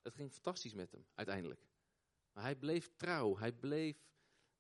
Het 0.03 0.15
ging 0.15 0.33
fantastisch 0.33 0.75
met 0.75 0.93
hem, 0.93 1.07
uiteindelijk. 1.15 1.67
Maar 2.33 2.45
hij 2.45 2.57
bleef 2.57 2.97
trouw, 2.97 3.37
hij 3.37 3.53
bleef, 3.53 3.97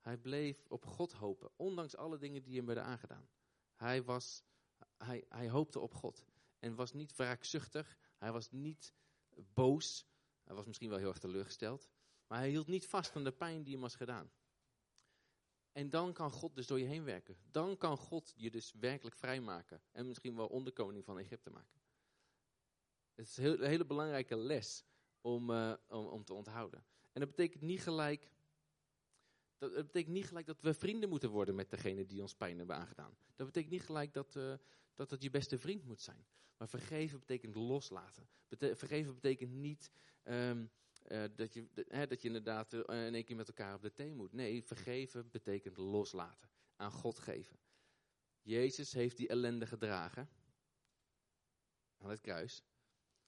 hij 0.01 0.19
bleef 0.19 0.65
op 0.69 0.87
God 0.87 1.13
hopen, 1.13 1.51
ondanks 1.57 1.97
alle 1.97 2.19
dingen 2.19 2.43
die 2.43 2.57
hem 2.57 2.67
werden 2.67 2.85
aangedaan. 2.85 3.29
Hij, 3.76 4.02
was, 4.02 4.42
hij, 4.97 5.25
hij 5.28 5.49
hoopte 5.49 5.78
op 5.80 5.95
God. 5.95 6.25
En 6.59 6.75
was 6.75 6.92
niet 6.92 7.16
wraakzuchtig. 7.16 7.99
Hij 8.16 8.33
was 8.33 8.50
niet 8.50 8.95
boos. 9.54 10.06
Hij 10.45 10.54
was 10.54 10.66
misschien 10.66 10.88
wel 10.88 10.99
heel 10.99 11.09
erg 11.09 11.18
teleurgesteld. 11.18 11.88
Maar 12.26 12.38
hij 12.38 12.49
hield 12.49 12.66
niet 12.66 12.87
vast 12.87 13.16
aan 13.16 13.25
de 13.25 13.33
pijn 13.33 13.62
die 13.62 13.73
hem 13.73 13.83
was 13.83 13.95
gedaan. 13.95 14.30
En 15.73 15.90
dan 15.90 16.12
kan 16.12 16.30
God 16.30 16.54
dus 16.54 16.66
door 16.66 16.78
je 16.78 16.85
heen 16.85 17.04
werken. 17.04 17.37
Dan 17.50 17.76
kan 17.76 17.97
God 17.97 18.33
je 18.37 18.50
dus 18.50 18.73
werkelijk 18.73 19.16
vrijmaken. 19.16 19.83
En 19.92 20.06
misschien 20.06 20.37
wel 20.37 20.47
onderkoning 20.47 21.04
van 21.04 21.18
Egypte 21.18 21.50
maken. 21.50 21.80
Het 23.14 23.28
is 23.28 23.37
een 23.37 23.62
hele 23.62 23.87
belangrijke 23.87 24.37
les 24.37 24.85
om, 25.21 25.50
uh, 25.50 25.75
om, 25.88 26.06
om 26.06 26.25
te 26.25 26.35
onthouden. 26.35 26.85
En 27.12 27.21
dat 27.21 27.28
betekent 27.28 27.62
niet 27.62 27.83
gelijk 27.83 28.30
dat, 29.59 29.73
betekent 29.73 30.15
niet 30.15 30.27
gelijk 30.27 30.47
dat 30.47 30.61
we 30.61 30.75
vrienden 30.75 31.09
moeten 31.09 31.31
worden 31.31 31.55
met 31.55 31.71
degene 31.71 32.07
die 32.07 32.23
ons 32.23 32.35
pijn 32.35 32.59
hebben 32.59 32.77
aangedaan. 32.77 33.17
Dat 33.35 33.47
betekent 33.47 33.73
niet 33.73 33.83
gelijk 33.83 34.13
dat, 34.13 34.35
uh, 34.37 34.55
dat 34.95 35.23
je 35.23 35.31
beste 35.31 35.59
vriend 35.59 35.85
moet 35.85 36.01
zijn. 36.01 36.27
Maar 36.57 36.69
vergeven 36.69 37.19
betekent 37.19 37.55
loslaten. 37.55 38.29
vergeven 38.59 39.15
betekent 39.15 39.53
niet 39.53 39.91
um, 40.25 40.71
eh, 41.03 41.25
dat, 41.35 41.55
je, 41.55 41.69
hè, 41.89 42.07
dat 42.07 42.23
je 42.23 42.27
inderdaad 42.27 42.73
eh, 42.73 43.07
in 43.07 43.15
één 43.15 43.25
keer 43.25 43.37
met 43.37 43.49
elkaar 43.49 43.75
op 43.75 43.83
de 43.83 43.93
thee 43.93 44.15
moet. 44.15 44.33
Nee, 44.33 44.65
vergeven 44.65 45.31
betekent 45.31 45.77
loslaten. 45.77 46.51
Aan 46.77 46.93
God 46.93 47.19
geven. 47.19 47.59
Jezus 48.43 48.93
heeft 48.93 49.17
die 49.17 49.29
ellende 49.29 49.67
gedragen. 49.67 50.29
Aan 51.99 52.11
het 52.11 52.21
kruis. 52.21 52.63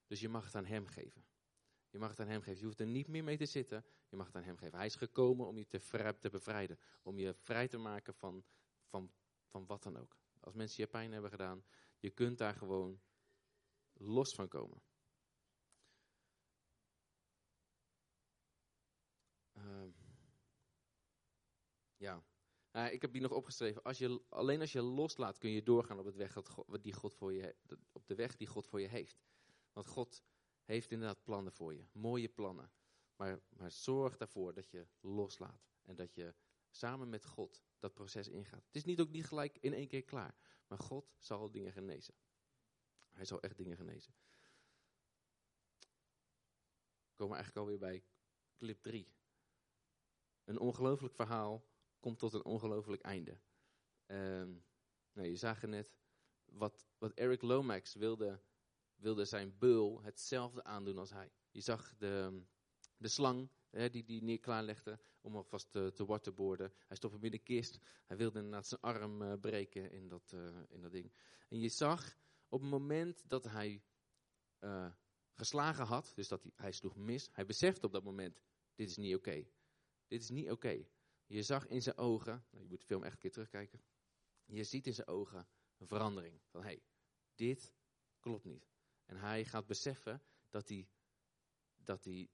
Dus 0.06 0.20
je 0.20 0.28
mag 0.28 0.44
het 0.44 0.54
aan 0.54 0.64
hem 0.64 0.86
geven. 0.86 1.24
Je 1.90 1.98
mag 1.98 2.10
het 2.10 2.20
aan 2.20 2.28
hem 2.28 2.40
geven. 2.40 2.58
Je 2.58 2.64
hoeft 2.64 2.80
er 2.80 2.86
niet 2.86 3.08
meer 3.08 3.24
mee 3.24 3.36
te 3.36 3.46
zitten. 3.46 3.84
Je 4.08 4.16
mag 4.16 4.26
het 4.26 4.36
aan 4.36 4.42
hem 4.42 4.56
geven. 4.56 4.78
Hij 4.78 4.86
is 4.86 4.94
gekomen 4.94 5.46
om 5.46 5.58
je 5.58 5.66
te, 5.66 6.16
te 6.18 6.30
bevrijden. 6.30 6.78
Om 7.02 7.18
je 7.18 7.34
vrij 7.34 7.68
te 7.68 7.78
maken 7.78 8.14
van, 8.14 8.44
van, 8.84 9.12
van 9.46 9.66
wat 9.66 9.82
dan 9.82 9.96
ook. 9.96 10.16
Als 10.40 10.54
mensen 10.54 10.82
je 10.82 10.88
pijn 10.88 11.12
hebben 11.12 11.30
gedaan, 11.30 11.64
je 11.98 12.10
kunt 12.10 12.38
daar 12.38 12.54
gewoon 12.54 13.00
los 13.92 14.34
van 14.34 14.48
komen. 14.48 14.82
Uh, 19.54 19.92
ja, 21.96 22.24
uh, 22.72 22.92
ik 22.92 23.02
heb 23.02 23.12
die 23.12 23.22
nog 23.22 23.32
opgeschreven. 23.32 23.82
Als 23.82 23.98
je, 23.98 24.22
alleen 24.28 24.60
als 24.60 24.72
je 24.72 24.82
loslaat 24.82 25.38
kun 25.38 25.50
je 25.50 25.62
doorgaan 25.62 25.98
op, 25.98 26.04
het 26.04 26.16
weg 26.16 26.32
dat 26.32 26.82
die 26.82 26.92
God 26.92 27.14
voor 27.14 27.32
je, 27.32 27.56
op 27.92 28.06
de 28.06 28.14
weg 28.14 28.36
die 28.36 28.46
God 28.46 28.66
voor 28.66 28.80
je 28.80 28.88
heeft. 28.88 29.20
Want 29.72 29.86
God 29.86 30.22
heeft 30.68 30.90
inderdaad 30.90 31.24
plannen 31.24 31.52
voor 31.52 31.74
je, 31.74 31.86
mooie 31.92 32.28
plannen. 32.28 32.70
Maar, 33.16 33.40
maar 33.48 33.70
zorg 33.70 34.16
ervoor 34.16 34.54
dat 34.54 34.70
je 34.70 34.86
loslaat 35.00 35.70
en 35.82 35.96
dat 35.96 36.14
je 36.14 36.34
samen 36.70 37.08
met 37.08 37.24
God 37.24 37.64
dat 37.78 37.94
proces 37.94 38.28
ingaat. 38.28 38.66
Het 38.66 38.76
is 38.76 38.84
niet 38.84 39.00
ook 39.00 39.10
niet 39.10 39.26
gelijk 39.26 39.58
in 39.58 39.74
één 39.74 39.88
keer 39.88 40.02
klaar, 40.02 40.36
maar 40.66 40.78
God 40.78 41.14
zal 41.18 41.50
dingen 41.50 41.72
genezen. 41.72 42.14
Hij 43.10 43.24
zal 43.24 43.42
echt 43.42 43.56
dingen 43.56 43.76
genezen. 43.76 44.14
We 47.08 47.14
komen 47.14 47.36
eigenlijk 47.36 47.66
alweer 47.66 47.78
bij 47.78 48.04
clip 48.56 48.82
3. 48.82 49.12
Een 50.44 50.58
ongelooflijk 50.58 51.14
verhaal 51.14 51.68
komt 52.00 52.18
tot 52.18 52.32
een 52.32 52.44
ongelooflijk 52.44 53.02
einde. 53.02 53.40
Um, 54.06 54.64
nou, 55.12 55.28
je 55.28 55.36
zag 55.36 55.62
net, 55.62 55.96
wat, 56.44 56.86
wat 56.98 57.12
Eric 57.12 57.42
Lomax 57.42 57.94
wilde, 57.94 58.40
wilde 58.98 59.24
zijn 59.24 59.58
beul 59.58 60.02
hetzelfde 60.02 60.64
aandoen 60.64 60.98
als 60.98 61.10
hij. 61.10 61.32
Je 61.50 61.60
zag 61.60 61.96
de, 61.96 62.42
de 62.96 63.08
slang 63.08 63.50
hè, 63.70 63.90
die 63.90 64.04
hij 64.06 64.18
neer 64.22 64.38
klaarlegde 64.38 65.00
om 65.20 65.36
alvast 65.36 65.70
te, 65.70 65.92
te 65.94 66.04
waterboarden. 66.04 66.72
Hij 66.86 66.96
stopte 66.96 67.16
hem 67.16 67.24
in 67.24 67.30
de 67.30 67.38
kist. 67.38 67.78
Hij 68.04 68.16
wilde 68.16 68.38
inderdaad 68.38 68.66
zijn 68.66 68.80
arm 68.80 69.22
uh, 69.22 69.32
breken 69.40 69.90
in 69.90 70.08
dat, 70.08 70.32
uh, 70.34 70.56
in 70.68 70.80
dat 70.80 70.92
ding. 70.92 71.12
En 71.48 71.60
je 71.60 71.68
zag 71.68 72.16
op 72.48 72.60
het 72.60 72.70
moment 72.70 73.24
dat 73.28 73.44
hij 73.44 73.82
uh, 74.60 74.92
geslagen 75.32 75.86
had, 75.86 76.12
dus 76.14 76.28
dat 76.28 76.42
hij, 76.42 76.52
hij 76.56 76.72
sloeg 76.72 76.96
mis, 76.96 77.28
hij 77.32 77.46
besefte 77.46 77.86
op 77.86 77.92
dat 77.92 78.04
moment, 78.04 78.40
dit 78.74 78.88
is 78.88 78.96
niet 78.96 79.14
oké. 79.14 79.46
Dit 80.06 80.22
is 80.22 80.30
niet 80.30 80.50
oké. 80.50 80.86
Je 81.26 81.42
zag 81.42 81.66
in 81.66 81.82
zijn 81.82 81.96
ogen, 81.96 82.44
nou, 82.50 82.62
je 82.62 82.68
moet 82.68 82.80
de 82.80 82.86
film 82.86 83.02
echt 83.02 83.12
een 83.12 83.18
keer 83.18 83.32
terugkijken. 83.32 83.82
Je 84.44 84.64
ziet 84.64 84.86
in 84.86 84.94
zijn 84.94 85.06
ogen 85.06 85.48
een 85.78 85.86
verandering. 85.86 86.40
Van 86.50 86.60
hé, 86.60 86.66
hey, 86.66 86.82
dit 87.34 87.72
klopt 88.20 88.44
niet. 88.44 88.68
En 89.08 89.16
hij 89.16 89.44
gaat 89.44 89.66
beseffen 89.66 90.22
dat 90.50 90.68
hij, 90.68 90.88
dat 91.76 92.04
hij, 92.04 92.28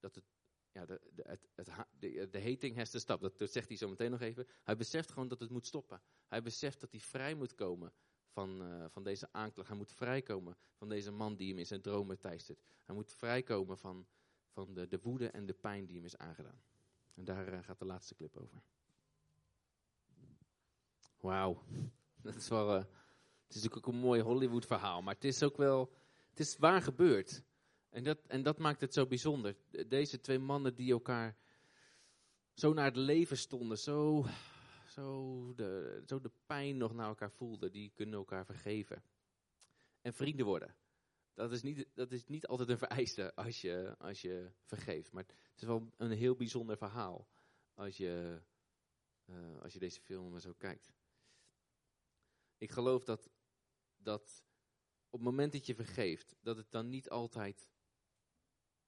dat 0.00 0.14
het, 0.14 0.24
ja, 0.72 0.86
de, 0.86 1.00
de, 1.14 1.22
het, 1.26 1.48
het, 1.54 1.70
de, 1.98 2.28
de 2.30 2.42
hating 2.42 2.76
has 2.76 2.90
to 2.90 2.98
stop. 2.98 3.20
Dat, 3.20 3.38
dat 3.38 3.50
zegt 3.50 3.68
hij 3.68 3.76
zo 3.76 3.88
meteen 3.88 4.10
nog 4.10 4.20
even. 4.20 4.46
Hij 4.62 4.76
beseft 4.76 5.12
gewoon 5.12 5.28
dat 5.28 5.40
het 5.40 5.50
moet 5.50 5.66
stoppen. 5.66 6.02
Hij 6.28 6.42
beseft 6.42 6.80
dat 6.80 6.90
hij 6.90 7.00
vrij 7.00 7.34
moet 7.34 7.54
komen 7.54 7.92
van, 8.28 8.62
uh, 8.62 8.84
van 8.88 9.02
deze 9.02 9.28
aanklacht. 9.32 9.68
Hij 9.68 9.78
moet 9.78 9.92
vrijkomen 9.92 10.56
van 10.74 10.88
deze 10.88 11.10
man 11.10 11.36
die 11.36 11.48
hem 11.48 11.58
in 11.58 11.66
zijn 11.66 11.80
dromen 11.80 12.18
teistert. 12.18 12.62
Hij 12.84 12.94
moet 12.94 13.12
vrijkomen 13.12 13.78
van, 13.78 14.06
van 14.48 14.74
de, 14.74 14.88
de 14.88 14.98
woede 15.00 15.28
en 15.30 15.46
de 15.46 15.54
pijn 15.54 15.86
die 15.86 15.96
hem 15.96 16.04
is 16.04 16.16
aangedaan. 16.16 16.62
En 17.14 17.24
daar 17.24 17.52
uh, 17.52 17.62
gaat 17.62 17.78
de 17.78 17.84
laatste 17.84 18.14
clip 18.14 18.36
over. 18.36 18.62
Wauw. 21.20 21.62
Dat 22.22 22.34
is 22.34 22.48
wel. 22.48 22.76
Uh, 22.76 22.84
het 23.46 23.54
is 23.54 23.62
natuurlijk 23.62 23.86
ook 23.86 23.92
een 23.92 24.00
mooi 24.00 24.20
Hollywood 24.20 24.66
verhaal, 24.66 25.02
maar 25.02 25.14
het 25.14 25.24
is 25.24 25.42
ook 25.42 25.56
wel. 25.56 25.92
Het 26.32 26.40
is 26.40 26.56
waar 26.56 26.82
gebeurd. 26.82 27.42
En 27.90 28.04
dat, 28.04 28.18
en 28.26 28.42
dat 28.42 28.58
maakt 28.58 28.80
het 28.80 28.94
zo 28.94 29.06
bijzonder. 29.06 29.56
Deze 29.88 30.20
twee 30.20 30.38
mannen 30.38 30.74
die 30.74 30.92
elkaar 30.92 31.36
zo 32.54 32.72
naar 32.72 32.84
het 32.84 32.96
leven 32.96 33.36
stonden, 33.36 33.78
zo, 33.78 34.26
zo, 34.86 35.54
de, 35.54 36.02
zo 36.06 36.20
de 36.20 36.30
pijn 36.46 36.76
nog 36.76 36.92
naar 36.92 37.08
elkaar 37.08 37.30
voelden, 37.30 37.72
die 37.72 37.90
kunnen 37.94 38.14
elkaar 38.14 38.46
vergeven. 38.46 39.04
En 40.00 40.14
vrienden 40.14 40.46
worden. 40.46 40.76
Dat 41.34 41.52
is 41.52 41.62
niet, 41.62 41.86
dat 41.94 42.12
is 42.12 42.26
niet 42.26 42.46
altijd 42.46 42.68
een 42.68 42.78
vereiste 42.78 43.34
als 43.34 43.60
je, 43.60 43.94
als 43.98 44.20
je 44.20 44.50
vergeeft. 44.64 45.12
Maar 45.12 45.24
het 45.26 45.56
is 45.56 45.62
wel 45.62 45.92
een 45.96 46.10
heel 46.10 46.34
bijzonder 46.34 46.76
verhaal 46.76 47.28
als 47.74 47.96
je, 47.96 48.42
uh, 49.26 49.60
als 49.60 49.72
je 49.72 49.78
deze 49.78 50.00
film 50.00 50.38
zo 50.38 50.52
kijkt. 50.52 50.92
Ik 52.58 52.70
geloof 52.70 53.04
dat, 53.04 53.30
dat 53.96 54.44
op 55.12 55.18
het 55.18 55.28
moment 55.28 55.52
dat 55.52 55.66
je 55.66 55.74
vergeeft, 55.74 56.34
dat 56.40 56.56
het 56.56 56.70
dan 56.70 56.88
niet 56.88 57.10
altijd, 57.10 57.70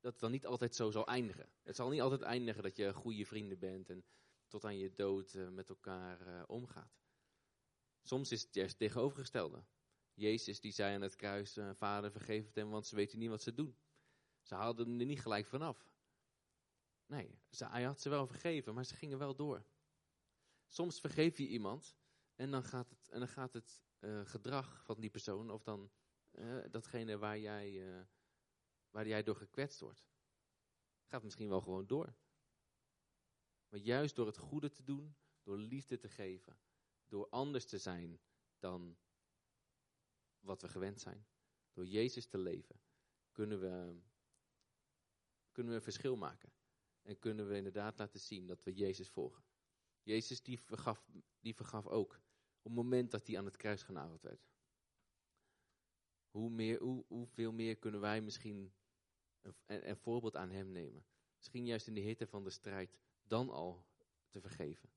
dat 0.00 0.12
het 0.12 0.20
dan 0.20 0.30
niet 0.30 0.46
altijd 0.46 0.74
zo 0.74 0.90
zal 0.90 1.06
eindigen. 1.06 1.52
Het 1.62 1.76
zal 1.76 1.88
niet 1.88 2.00
altijd 2.00 2.22
eindigen 2.22 2.62
dat 2.62 2.76
je 2.76 2.94
goede 2.94 3.26
vrienden 3.26 3.58
bent 3.58 3.90
en 3.90 4.04
tot 4.48 4.64
aan 4.64 4.78
je 4.78 4.94
dood 4.94 5.34
uh, 5.34 5.48
met 5.48 5.68
elkaar 5.68 6.26
uh, 6.26 6.42
omgaat. 6.46 7.02
Soms 8.02 8.32
is 8.32 8.42
het 8.42 8.54
juist 8.54 8.78
tegenovergestelde. 8.78 9.64
Jezus 10.14 10.60
die 10.60 10.72
zei 10.72 10.94
aan 10.94 11.00
het 11.00 11.16
kruis, 11.16 11.56
uh, 11.56 11.70
vader 11.74 12.10
vergeef 12.10 12.46
het 12.46 12.54
hem, 12.54 12.70
want 12.70 12.86
ze 12.86 12.96
weten 12.96 13.18
niet 13.18 13.28
wat 13.28 13.42
ze 13.42 13.54
doen. 13.54 13.76
Ze 14.42 14.54
haalden 14.54 15.00
er 15.00 15.06
niet 15.06 15.20
gelijk 15.20 15.46
vanaf. 15.46 15.88
Nee, 17.06 17.38
ze, 17.50 17.66
hij 17.66 17.82
had 17.82 18.00
ze 18.00 18.08
wel 18.08 18.26
vergeven, 18.26 18.74
maar 18.74 18.84
ze 18.84 18.94
gingen 18.94 19.18
wel 19.18 19.34
door. 19.34 19.66
Soms 20.68 21.00
vergeef 21.00 21.38
je 21.38 21.46
iemand 21.46 21.96
en 22.34 22.50
dan 22.50 22.64
gaat 22.64 22.90
het, 22.90 23.08
en 23.08 23.18
dan 23.18 23.28
gaat 23.28 23.52
het 23.52 23.82
gedrag 24.24 24.84
van 24.84 25.00
die 25.00 25.10
persoon, 25.10 25.50
of 25.50 25.62
dan 25.62 25.90
datgene 26.70 27.18
waar 27.18 27.38
jij, 27.38 28.06
waar 28.90 29.06
jij 29.06 29.22
door 29.22 29.36
gekwetst 29.36 29.80
wordt, 29.80 30.06
gaat 31.06 31.22
misschien 31.22 31.48
wel 31.48 31.60
gewoon 31.60 31.86
door. 31.86 32.14
Maar 33.68 33.80
juist 33.80 34.16
door 34.16 34.26
het 34.26 34.36
goede 34.36 34.70
te 34.70 34.84
doen, 34.84 35.16
door 35.42 35.58
liefde 35.58 35.98
te 35.98 36.08
geven, 36.08 36.58
door 37.08 37.28
anders 37.28 37.66
te 37.66 37.78
zijn 37.78 38.20
dan 38.58 38.96
wat 40.40 40.62
we 40.62 40.68
gewend 40.68 41.00
zijn. 41.00 41.26
Door 41.72 41.86
Jezus 41.86 42.26
te 42.26 42.38
leven 42.38 42.80
kunnen 43.32 43.60
we, 43.60 44.00
kunnen 45.52 45.72
we 45.72 45.78
een 45.78 45.84
verschil 45.84 46.16
maken. 46.16 46.52
En 47.02 47.18
kunnen 47.18 47.48
we 47.48 47.56
inderdaad 47.56 47.98
laten 47.98 48.20
zien 48.20 48.46
dat 48.46 48.62
we 48.62 48.72
Jezus 48.72 49.08
volgen. 49.08 49.44
Jezus 50.02 50.42
die 50.42 50.60
vergaf, 50.60 51.10
die 51.40 51.54
vergaf 51.54 51.86
ook 51.86 52.12
op 52.58 52.64
het 52.64 52.72
moment 52.72 53.10
dat 53.10 53.26
hij 53.26 53.38
aan 53.38 53.44
het 53.44 53.56
kruis 53.56 53.82
genageld 53.82 54.22
werd. 54.22 54.48
Hoe 56.34 56.50
meer, 56.50 56.80
hoe, 56.80 57.04
hoeveel 57.08 57.52
meer 57.52 57.76
kunnen 57.76 58.00
wij 58.00 58.20
misschien 58.20 58.72
een, 59.42 59.88
een, 59.88 59.96
voorbeeld 59.96 60.36
aan 60.36 60.50
hem 60.50 60.70
nemen? 60.70 61.04
Misschien 61.36 61.66
juist 61.66 61.86
in 61.86 61.94
de 61.94 62.00
hitte 62.00 62.26
van 62.26 62.44
de 62.44 62.50
strijd 62.50 62.98
dan 63.22 63.50
al 63.50 63.86
te 64.28 64.40
vergeven. 64.40 64.90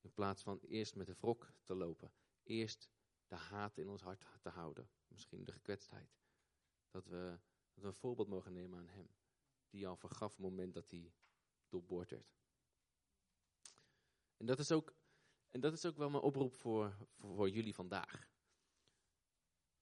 In 0.00 0.12
plaats 0.12 0.42
van 0.42 0.58
eerst 0.60 0.94
met 0.94 1.06
de 1.06 1.14
wrok 1.20 1.52
te 1.64 1.74
lopen. 1.74 2.12
Eerst 2.42 2.90
de 3.26 3.34
haat 3.34 3.78
in 3.78 3.88
ons 3.88 4.02
hart 4.02 4.24
te 4.40 4.48
houden. 4.48 4.90
Misschien 5.08 5.44
de 5.44 5.52
gekwetstheid. 5.52 6.18
Dat 6.90 7.06
we, 7.06 7.38
dat 7.74 7.84
een 7.84 7.94
voorbeeld 7.94 8.28
mogen 8.28 8.52
nemen 8.52 8.78
aan 8.78 8.88
hem. 8.88 9.08
Die 9.68 9.88
al 9.88 9.96
vergaf 9.96 10.30
het 10.30 10.40
moment 10.40 10.74
dat 10.74 10.90
hij 10.90 11.12
doorboord 11.68 12.10
werd. 12.10 12.34
En 14.36 14.46
dat 14.46 14.58
is 14.58 14.72
ook, 14.72 14.94
en 15.50 15.60
dat 15.60 15.72
is 15.72 15.86
ook 15.86 15.96
wel 15.96 16.10
mijn 16.10 16.22
oproep 16.22 16.54
voor, 16.54 17.08
voor 17.18 17.50
jullie 17.50 17.74
vandaag. 17.74 18.28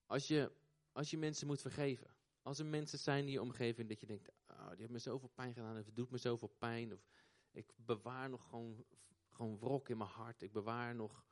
Als 0.06 0.28
je, 0.28 0.52
als 0.98 1.10
je 1.10 1.18
mensen 1.18 1.46
moet 1.46 1.60
vergeven. 1.60 2.14
Als 2.42 2.58
er 2.58 2.66
mensen 2.66 2.98
zijn 2.98 3.24
in 3.24 3.30
je 3.30 3.40
omgeving 3.40 3.88
dat 3.88 4.00
je 4.00 4.06
denkt, 4.06 4.28
oh, 4.28 4.58
die 4.58 4.68
hebben 4.68 4.92
me 4.92 4.98
zoveel 4.98 5.28
pijn 5.28 5.54
gedaan, 5.54 5.78
of 5.78 5.86
het 5.86 5.96
doet 5.96 6.10
me 6.10 6.18
zoveel 6.18 6.54
pijn, 6.58 6.92
of 6.92 7.08
ik 7.50 7.72
bewaar 7.76 8.28
nog 8.28 8.48
gewoon, 8.48 8.84
gewoon 9.30 9.58
wrok 9.58 9.88
in 9.88 9.96
mijn 9.96 10.10
hart, 10.10 10.42
ik 10.42 10.52
bewaar 10.52 10.94
nog 10.94 11.26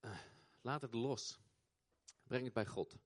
uh, 0.00 0.18
laat 0.60 0.82
het 0.82 0.94
los. 0.94 1.40
Breng 2.22 2.44
het 2.44 2.52
bij 2.52 2.66
God. 2.66 2.98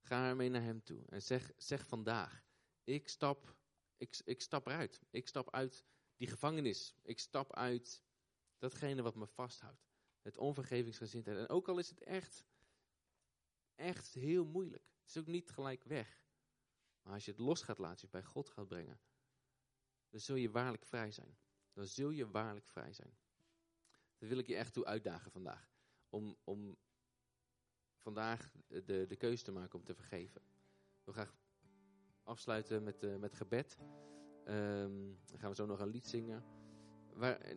Ga 0.00 0.28
ermee 0.28 0.48
naar 0.48 0.62
Hem 0.62 0.82
toe. 0.82 1.04
En 1.06 1.22
zeg, 1.22 1.52
zeg 1.56 1.86
vandaag: 1.86 2.44
ik 2.84 3.08
stap, 3.08 3.56
ik, 3.96 4.20
ik 4.24 4.42
stap 4.42 4.66
eruit. 4.66 5.00
Ik 5.10 5.28
stap 5.28 5.50
uit 5.50 5.84
die 6.16 6.28
gevangenis. 6.28 6.94
Ik 7.02 7.18
stap 7.18 7.54
uit 7.54 8.02
datgene 8.58 9.02
wat 9.02 9.14
me 9.14 9.26
vasthoudt. 9.26 9.88
Het 10.22 10.38
onvergevingsgezindheid. 10.38 11.38
En 11.38 11.48
ook 11.48 11.68
al 11.68 11.78
is 11.78 11.88
het 11.88 12.02
echt, 12.02 12.44
echt 13.80 14.14
heel 14.14 14.44
moeilijk. 14.44 14.84
Het 15.00 15.08
is 15.08 15.18
ook 15.18 15.26
niet 15.26 15.50
gelijk 15.50 15.84
weg. 15.84 16.22
Maar 17.02 17.12
als 17.12 17.24
je 17.24 17.30
het 17.30 17.40
los 17.40 17.62
gaat 17.62 17.78
laten, 17.78 18.00
je 18.00 18.08
bij 18.10 18.24
God 18.24 18.48
gaat 18.48 18.68
brengen, 18.68 19.00
dan 20.10 20.20
zul 20.20 20.36
je 20.36 20.50
waarlijk 20.50 20.84
vrij 20.84 21.10
zijn. 21.10 21.38
Dan 21.72 21.86
zul 21.86 22.10
je 22.10 22.30
waarlijk 22.30 22.66
vrij 22.66 22.92
zijn. 22.92 23.18
Dat 24.18 24.28
wil 24.28 24.38
ik 24.38 24.46
je 24.46 24.56
echt 24.56 24.72
toe 24.72 24.84
uitdagen 24.84 25.30
vandaag. 25.30 25.72
Om, 26.08 26.36
om 26.44 26.76
vandaag 27.96 28.52
de, 28.66 29.06
de 29.08 29.16
keuze 29.16 29.44
te 29.44 29.52
maken 29.52 29.78
om 29.78 29.84
te 29.84 29.94
vergeven. 29.94 30.40
Ik 30.98 31.04
wil 31.04 31.14
graag 31.14 31.34
afsluiten 32.22 32.82
met, 32.82 33.02
uh, 33.02 33.16
met 33.16 33.34
gebed. 33.34 33.78
Um, 34.46 35.18
dan 35.24 35.38
gaan 35.38 35.50
we 35.50 35.56
zo 35.56 35.66
nog 35.66 35.80
een 35.80 35.88
lied 35.88 36.06
zingen. 36.06 36.44
Waar, 37.12 37.56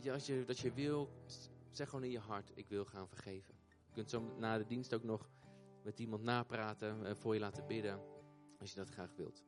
ja, 0.00 0.12
als 0.12 0.26
je, 0.26 0.44
dat 0.44 0.58
je 0.58 0.72
wil, 0.72 1.10
zeg 1.70 1.88
gewoon 1.88 2.04
in 2.04 2.10
je 2.10 2.18
hart, 2.18 2.50
ik 2.54 2.68
wil 2.68 2.84
gaan 2.84 3.08
vergeven. 3.08 3.55
Kunt 3.96 4.10
zo 4.10 4.20
na 4.38 4.58
de 4.58 4.66
dienst 4.66 4.94
ook 4.94 5.02
nog 5.02 5.30
met 5.82 5.98
iemand 5.98 6.22
napraten, 6.22 7.06
uh, 7.06 7.14
voor 7.14 7.34
je 7.34 7.40
laten 7.40 7.66
bidden, 7.66 8.00
als 8.58 8.70
je 8.70 8.76
dat 8.76 8.90
graag 8.90 9.14
wilt. 9.16 9.44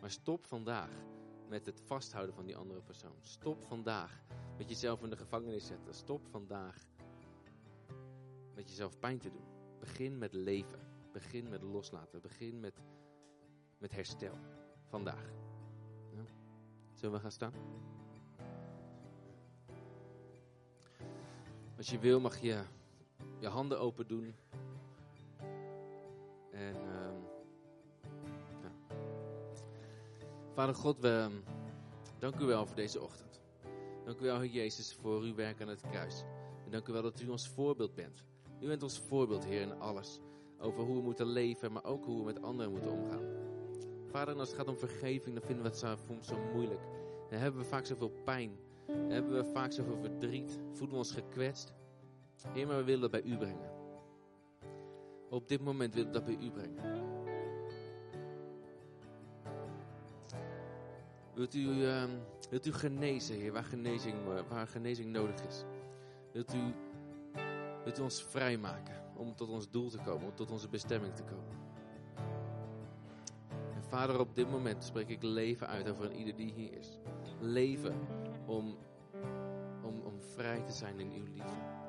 Maar 0.00 0.10
stop 0.10 0.46
vandaag 0.46 0.90
met 1.48 1.66
het 1.66 1.80
vasthouden 1.80 2.34
van 2.34 2.46
die 2.46 2.56
andere 2.56 2.82
persoon. 2.82 3.16
Stop 3.20 3.64
vandaag 3.64 4.22
met 4.56 4.68
jezelf 4.68 5.02
in 5.02 5.10
de 5.10 5.16
gevangenis 5.16 5.66
zetten. 5.66 5.94
Stop 5.94 6.26
vandaag 6.26 6.86
met 8.54 8.68
jezelf 8.68 8.98
pijn 8.98 9.18
te 9.18 9.30
doen. 9.30 9.44
Begin 9.78 10.18
met 10.18 10.32
leven. 10.32 10.80
Begin 11.12 11.48
met 11.48 11.62
loslaten. 11.62 12.20
Begin 12.20 12.60
met, 12.60 12.82
met 13.78 13.92
herstel. 13.92 14.38
Vandaag. 14.86 15.32
Zullen 16.92 17.14
we 17.14 17.20
gaan 17.20 17.32
staan? 17.32 17.54
Als 21.76 21.90
je 21.90 21.98
wil 21.98 22.20
mag 22.20 22.38
je 22.38 22.64
je 23.40 23.48
handen 23.48 23.80
open 23.80 24.06
doen. 24.06 24.34
En 26.50 26.74
uh, 26.74 27.10
ja. 28.62 28.96
Vader 30.54 30.74
God, 30.74 30.98
we 30.98 31.28
dank 32.18 32.40
u 32.40 32.44
wel 32.44 32.66
voor 32.66 32.76
deze 32.76 33.00
ochtend. 33.00 33.40
Dank 34.04 34.20
u 34.20 34.24
wel, 34.24 34.40
Heer 34.40 34.50
Jezus, 34.50 34.94
voor 34.94 35.20
uw 35.20 35.34
werk 35.34 35.60
aan 35.60 35.68
het 35.68 35.80
kruis. 35.90 36.24
En 36.64 36.70
dank 36.70 36.88
u 36.88 36.92
wel 36.92 37.02
dat 37.02 37.20
u 37.20 37.28
ons 37.28 37.48
voorbeeld 37.48 37.94
bent. 37.94 38.24
U 38.60 38.66
bent 38.66 38.82
ons 38.82 38.98
voorbeeld, 38.98 39.44
Heer, 39.44 39.60
in 39.60 39.80
alles. 39.80 40.20
Over 40.58 40.84
hoe 40.84 40.96
we 40.96 41.02
moeten 41.02 41.26
leven, 41.26 41.72
maar 41.72 41.84
ook 41.84 42.04
hoe 42.04 42.18
we 42.18 42.24
met 42.24 42.42
anderen 42.42 42.72
moeten 42.72 42.90
omgaan. 42.90 43.24
Vader, 44.06 44.34
als 44.34 44.48
het 44.48 44.56
gaat 44.56 44.68
om 44.68 44.78
vergeving, 44.78 45.34
dan 45.34 45.46
vinden 45.46 45.64
we 45.64 45.86
het 45.86 45.98
soms 46.06 46.26
zo 46.26 46.36
moeilijk. 46.52 46.80
Dan 47.30 47.38
hebben 47.38 47.60
we 47.60 47.66
vaak 47.66 47.86
zoveel 47.86 48.12
pijn. 48.24 48.58
Dan 48.86 49.10
hebben 49.10 49.32
we 49.32 49.44
vaak 49.44 49.72
zoveel 49.72 49.96
verdriet. 49.96 50.58
Voelen 50.72 50.90
we 50.90 50.96
ons 50.96 51.12
gekwetst. 51.12 51.74
Heer, 52.52 52.66
maar 52.66 52.76
we 52.76 52.84
willen 52.84 53.00
dat 53.00 53.10
bij 53.10 53.22
u 53.22 53.36
brengen. 53.36 53.70
Op 55.30 55.48
dit 55.48 55.60
moment 55.60 55.94
willen 55.94 56.12
we 56.12 56.18
dat 56.18 56.24
bij 56.24 56.46
u 56.46 56.50
brengen. 56.50 56.98
Wilt 61.34 61.54
u, 61.54 61.68
uh, 61.68 62.04
wilt 62.50 62.66
u 62.66 62.72
genezen, 62.72 63.36
Heer, 63.36 63.52
waar 63.52 63.64
genezing, 63.64 64.16
waar 64.48 64.66
genezing 64.66 65.12
nodig 65.12 65.46
is? 65.46 65.64
Wilt 66.32 66.54
u 66.54 66.74
Wilt 67.84 67.98
u 67.98 68.02
ons 68.02 68.22
vrijmaken 68.22 68.94
om 69.16 69.34
tot 69.34 69.48
ons 69.48 69.70
doel 69.70 69.90
te 69.90 69.98
komen, 69.98 70.26
om 70.26 70.34
tot 70.34 70.50
onze 70.50 70.68
bestemming 70.68 71.14
te 71.14 71.22
komen. 71.22 71.58
En 73.74 73.82
vader, 73.82 74.20
op 74.20 74.34
dit 74.34 74.50
moment 74.50 74.84
spreek 74.84 75.08
ik 75.08 75.22
leven 75.22 75.66
uit 75.66 75.88
over 75.88 76.04
een 76.04 76.16
ieder 76.16 76.36
die 76.36 76.52
hier 76.52 76.72
is. 76.72 76.98
Leven 77.40 77.94
om, 78.46 78.76
om, 79.82 80.00
om 80.00 80.20
vrij 80.20 80.62
te 80.62 80.72
zijn 80.72 81.00
in 81.00 81.12
uw 81.12 81.24
liefde. 81.24 81.79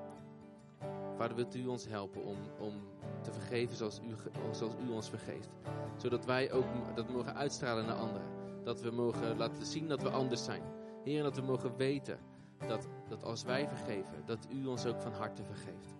Vader, 1.22 1.36
wilt 1.36 1.56
u 1.56 1.68
ons 1.68 1.88
helpen 1.88 2.24
om, 2.24 2.38
om 2.60 2.74
te 3.22 3.32
vergeven 3.32 3.76
zoals 3.76 4.00
u, 4.00 4.16
zoals 4.52 4.74
u 4.88 4.92
ons 4.92 5.10
vergeeft. 5.10 5.50
Zodat 5.98 6.26
wij 6.26 6.52
ook 6.52 6.66
dat 6.96 7.10
mogen 7.10 7.36
uitstralen 7.36 7.86
naar 7.86 7.96
anderen. 7.96 8.28
Dat 8.64 8.82
we 8.82 8.92
mogen 8.92 9.38
laten 9.38 9.66
zien 9.66 9.88
dat 9.88 10.02
we 10.02 10.10
anders 10.10 10.44
zijn. 10.44 10.62
Heer, 11.04 11.24
dat 11.24 11.36
we 11.36 11.42
mogen 11.42 11.76
weten 11.76 12.20
dat, 12.68 12.88
dat 13.10 13.24
als 13.24 13.44
wij 13.44 13.68
vergeven, 13.68 14.24
dat 14.26 14.48
u 14.50 14.66
ons 14.66 14.86
ook 14.86 15.02
van 15.02 15.12
harte 15.12 15.44
vergeeft. 15.44 15.96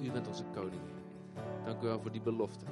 U 0.00 0.10
bent 0.10 0.28
onze 0.28 0.44
koning. 0.54 0.82
Dank 1.64 1.82
u 1.82 1.86
wel 1.86 2.00
voor 2.00 2.12
die 2.12 2.22
belofte. 2.22 2.64